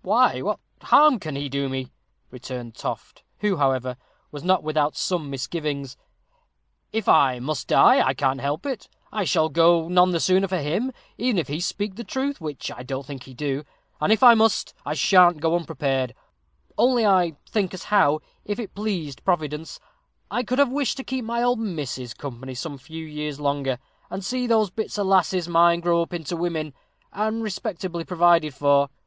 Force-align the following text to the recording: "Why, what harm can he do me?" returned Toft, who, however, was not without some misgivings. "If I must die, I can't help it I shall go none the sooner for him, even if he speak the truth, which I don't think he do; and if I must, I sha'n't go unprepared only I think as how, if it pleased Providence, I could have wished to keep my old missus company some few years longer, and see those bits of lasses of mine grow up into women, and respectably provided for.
"Why, 0.00 0.40
what 0.40 0.60
harm 0.80 1.20
can 1.20 1.36
he 1.36 1.50
do 1.50 1.68
me?" 1.68 1.92
returned 2.30 2.74
Toft, 2.74 3.22
who, 3.40 3.58
however, 3.58 3.98
was 4.32 4.42
not 4.42 4.62
without 4.62 4.96
some 4.96 5.28
misgivings. 5.28 5.98
"If 6.90 7.06
I 7.06 7.38
must 7.38 7.68
die, 7.68 8.00
I 8.00 8.14
can't 8.14 8.40
help 8.40 8.64
it 8.64 8.88
I 9.12 9.24
shall 9.24 9.50
go 9.50 9.86
none 9.88 10.12
the 10.12 10.20
sooner 10.20 10.48
for 10.48 10.56
him, 10.56 10.90
even 11.18 11.36
if 11.38 11.48
he 11.48 11.60
speak 11.60 11.96
the 11.96 12.02
truth, 12.02 12.40
which 12.40 12.72
I 12.72 12.82
don't 12.82 13.04
think 13.04 13.24
he 13.24 13.34
do; 13.34 13.62
and 14.00 14.10
if 14.10 14.22
I 14.22 14.32
must, 14.32 14.72
I 14.86 14.94
sha'n't 14.94 15.42
go 15.42 15.54
unprepared 15.54 16.14
only 16.78 17.04
I 17.04 17.36
think 17.46 17.74
as 17.74 17.84
how, 17.84 18.20
if 18.42 18.58
it 18.58 18.74
pleased 18.74 19.22
Providence, 19.22 19.80
I 20.30 20.44
could 20.44 20.58
have 20.60 20.72
wished 20.72 20.96
to 20.96 21.04
keep 21.04 21.26
my 21.26 21.42
old 21.42 21.58
missus 21.58 22.14
company 22.14 22.54
some 22.54 22.78
few 22.78 23.04
years 23.04 23.38
longer, 23.38 23.78
and 24.08 24.24
see 24.24 24.46
those 24.46 24.70
bits 24.70 24.96
of 24.96 25.06
lasses 25.08 25.46
of 25.46 25.52
mine 25.52 25.80
grow 25.80 26.00
up 26.00 26.14
into 26.14 26.38
women, 26.38 26.72
and 27.12 27.42
respectably 27.42 28.04
provided 28.04 28.54
for. 28.54 28.88